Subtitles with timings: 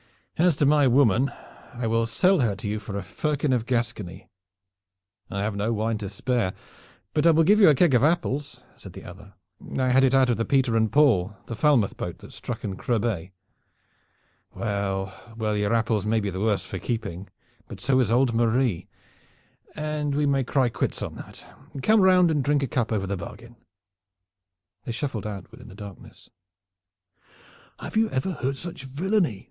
[0.35, 1.31] And as to my woman,
[1.75, 4.31] I will sell her to you for a firkin of Gascony."
[5.29, 6.53] "I have no wine to spare,
[7.13, 9.35] but I will give you a keg of apples," said the other.
[9.77, 12.77] "I had it out of the Peter and Paul, the Falmouth boat that struck in
[12.77, 13.31] Creux Bay."
[14.55, 17.27] "Well, well your apples may be the worse for keeping,
[17.67, 18.87] but so is old Marie,
[19.75, 21.45] and we can cry quits on that.
[21.83, 23.55] Come round and drink a cup over the bargain."
[24.83, 26.27] They shuffled onward in the darkness.
[27.77, 29.39] "Heard you ever such villainy?"